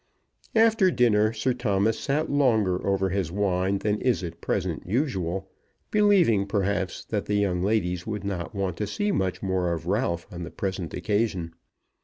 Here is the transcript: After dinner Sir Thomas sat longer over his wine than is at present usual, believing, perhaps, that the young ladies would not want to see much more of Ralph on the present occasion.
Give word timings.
After 0.55 0.89
dinner 0.89 1.31
Sir 1.31 1.53
Thomas 1.53 1.99
sat 1.99 2.27
longer 2.27 2.83
over 2.83 3.09
his 3.09 3.31
wine 3.31 3.77
than 3.77 4.01
is 4.01 4.23
at 4.23 4.41
present 4.41 4.81
usual, 4.83 5.47
believing, 5.91 6.47
perhaps, 6.47 7.05
that 7.05 7.27
the 7.27 7.35
young 7.35 7.61
ladies 7.61 8.07
would 8.07 8.23
not 8.23 8.55
want 8.55 8.77
to 8.77 8.87
see 8.87 9.11
much 9.11 9.43
more 9.43 9.71
of 9.73 9.85
Ralph 9.85 10.25
on 10.31 10.41
the 10.41 10.49
present 10.49 10.95
occasion. 10.95 11.53